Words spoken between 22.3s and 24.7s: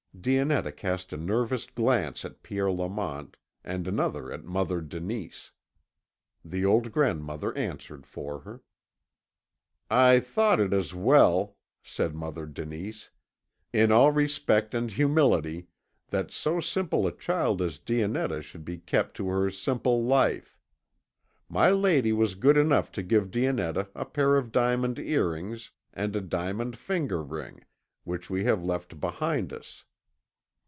good enough to give Dionetta a pair of